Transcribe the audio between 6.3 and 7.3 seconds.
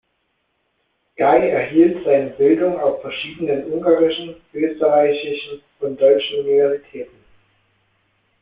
Universitäten.